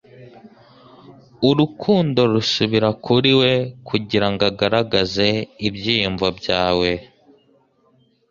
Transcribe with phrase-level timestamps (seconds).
[1.49, 3.53] Urukundo rusubiramo kuri we
[3.87, 5.27] kugirango agaragaze
[5.67, 6.89] ibyiyumvo byawe